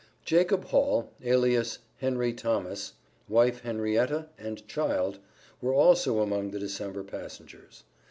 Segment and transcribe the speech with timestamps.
[0.25, 2.93] Jacob Hall, alias Henry Thomas,
[3.29, 5.19] wife Henrietta, and child,
[5.61, 7.83] were also among the December passengers.